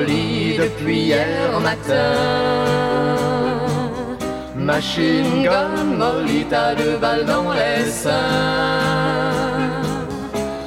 Depuis 0.00 1.00
hier 1.08 1.60
matin. 1.60 2.14
Machine 4.56 5.42
gun 5.44 5.84
Molly, 5.98 6.46
t'as 6.48 6.74
deux 6.74 6.96
balles 6.96 7.26
dans 7.26 7.52
les 7.52 7.90
seins. 7.90 8.10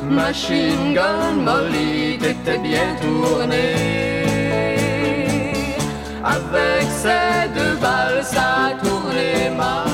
Machine 0.03 0.93
gun 0.93 1.31
Molly, 1.47 2.19
t'étais 2.19 2.59
bien 2.59 2.95
tournée. 3.01 4.25
Avec 6.23 6.87
ces 7.01 7.49
deux 7.57 7.75
balles, 7.81 8.23
ça 8.23 8.77
tournait 8.83 9.49
mal. 9.57 9.89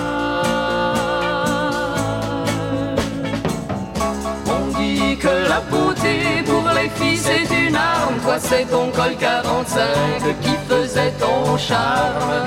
On 4.56 4.78
dit 4.78 5.18
que 5.18 5.34
la 5.48 5.62
beauté 5.72 6.44
pour 6.46 6.66
les 6.76 6.90
filles 6.90 7.18
c'est 7.18 7.61
c'est 8.40 8.66
ton 8.66 8.90
col 8.92 9.16
45 9.20 9.82
qui 10.42 10.56
faisait 10.70 11.14
ton 11.20 11.58
charme. 11.58 12.46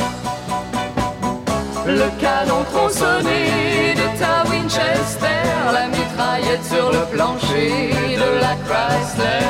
Le 1.87 2.09
canon 2.21 2.65
tronçonné 2.73 3.95
de 3.95 4.19
ta 4.19 4.49
Winchester, 4.51 5.45
la 5.73 5.87
mitraillette 5.89 6.65
sur 6.65 6.91
le 6.91 7.05
plancher 7.15 8.17
de 8.17 8.41
la 8.41 8.55
Chrysler. 8.67 9.45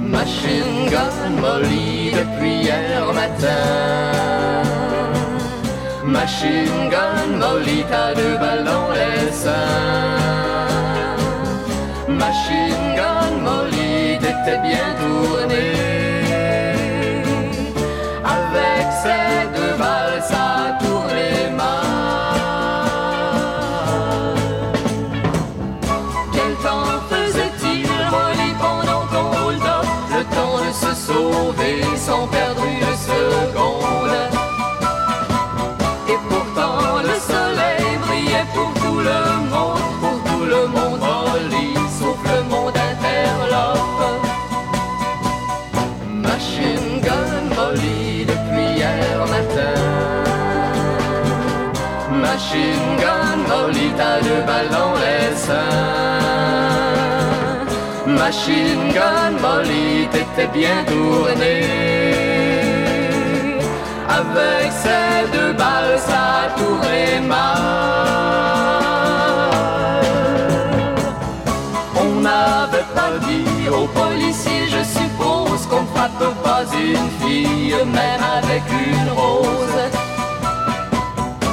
Machine 0.00 0.88
gun 0.90 1.40
Molly 1.40 2.12
depuis 2.12 2.56
hier 2.62 3.04
matin. 3.12 4.62
Machine 6.04 6.88
gun 6.90 7.38
Molly, 7.38 7.84
t'as 7.90 8.14
deux 8.14 8.36
balles 8.38 8.64
dans 8.64 8.90
les 8.92 9.32
seins. 9.32 10.26
Machine 12.08 12.85
Molly, 14.58 14.72
t'étais 14.72 15.15
depuis 47.80 48.68
hier 48.76 49.18
matin. 49.34 49.76
Machine 52.10 52.96
gun 53.00 53.38
Molly, 53.48 53.90
t'as 53.96 54.20
deux 54.20 54.42
balles 54.46 54.70
dans 54.70 54.94
les 54.94 55.34
seins. 55.36 56.16
Machine 58.06 58.92
gun 58.94 59.32
Molly, 59.42 60.08
t'étais 60.12 60.50
bien 60.52 60.84
tournée. 60.86 61.64
Avec 64.08 64.70
ces 64.82 65.18
deux 65.36 65.52
balles, 65.52 65.98
ça 65.98 66.26
tournait 66.56 67.20
mal. 67.20 67.96
On 72.00 72.20
n'avait 72.20 72.88
pas 72.94 73.12
dit 73.26 73.68
aux 73.68 73.88
policiers, 73.88 74.66
je 74.68 74.82
suppose, 74.98 75.66
qu'on 75.68 75.84
frappe 75.94 76.24
pas 76.42 76.64
une 76.72 77.08
fille, 77.18 77.25
même 77.84 78.24
avec 78.38 78.62
une 78.70 79.10
rose. 79.10 79.84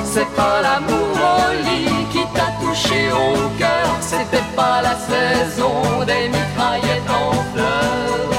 C'est 0.05 0.29
pas 0.35 0.61
l'amour 0.61 1.17
au 1.37 1.51
lit 1.67 2.05
qui 2.11 2.23
t'a 2.35 2.49
touché 2.61 3.11
au 3.11 3.49
cœur, 3.57 3.87
c'était 3.99 4.49
pas 4.55 4.81
la 4.81 4.95
saison 5.09 5.75
des 6.05 6.29
mitraillettes 6.29 7.09
en 7.09 7.31
fleurs. 7.51 8.33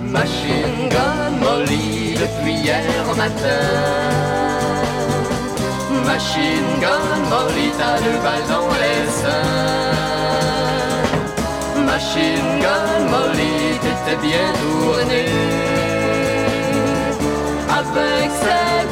Machine 0.00 0.88
gun 0.94 1.30
Molly 1.40 2.14
depuis 2.22 2.56
hier 2.64 2.82
matin. 3.16 3.64
Machine 6.04 6.72
gun 6.80 7.06
Molly, 7.30 7.68
t'as 7.78 7.98
deux 8.04 8.18
balles 8.24 8.48
dans 8.54 8.70
les 8.82 9.02
seins. 9.20 9.86
Machine 11.84 12.50
gun 12.64 12.90
Molly, 13.12 13.56
t'étais 13.82 14.18
bien 14.26 14.46
tournée. 14.60 15.25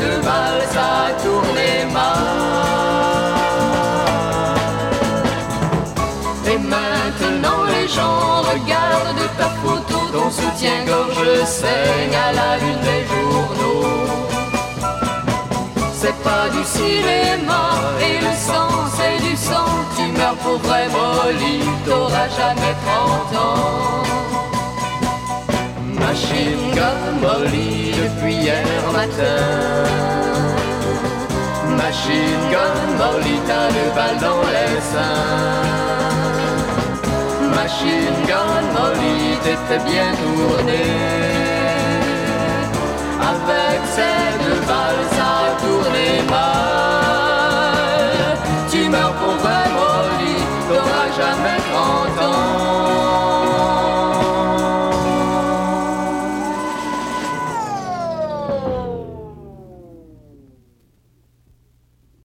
Deux 0.01 0.21
balles, 0.23 0.67
ça 0.73 0.91
tournait 1.23 1.87
mal. 1.93 2.45
Et 6.47 6.59
maintenant 6.59 7.63
les 7.75 7.89
gens 7.89 8.43
regardent 8.53 9.29
ta 9.39 9.49
photo, 9.63 9.99
ton 10.13 10.31
soutien-gorge 10.31 11.45
saigne 11.45 12.17
à 12.27 12.33
la 12.33 12.59
une 12.59 12.81
des 12.89 13.05
journaux. 13.13 13.85
C'est 15.95 16.19
pas 16.23 16.49
du 16.51 16.63
cinéma 16.65 17.65
et 18.01 18.21
le 18.21 18.35
sang 18.49 18.69
c'est 18.97 19.19
du 19.27 19.37
sang. 19.37 19.71
Tu 19.97 20.05
meurs 20.19 20.37
pour 20.37 20.59
vrai 20.59 20.89
Molly, 20.89 21.61
t'auras 21.87 22.29
jamais 22.29 22.75
30 22.85 23.41
ans. 23.41 24.34
Machine 26.05 26.65
gun 26.77 27.01
Molly 27.23 27.93
depuis 27.97 28.37
hier 28.45 28.67
matin. 28.93 29.41
Machine 31.81 32.45
gun 32.53 32.79
Molly, 33.01 33.37
t'as 33.49 33.69
deux 33.77 33.91
balles 33.97 34.21
dans 34.21 34.45
les 34.55 34.77
seins. 34.91 35.63
Machine 37.59 38.19
gun 38.29 38.65
Molly, 38.77 39.17
t'étais 39.45 39.83
bien 39.91 40.11
tournée. 40.23 40.93
Avec 43.33 43.81
ces 43.97 44.25
deux 44.45 44.61
balles, 44.71 45.07
ça 45.17 45.33
tournait 45.63 46.23
mal. 46.35 47.65
Tu 48.71 48.81
meurs 48.91 49.15
pour 49.21 49.37
vrai 49.43 49.65
Molly, 49.79 50.37
t'auras 50.69 51.09
jamais 51.19 51.45
30 51.45 51.53
ans. 51.53 51.54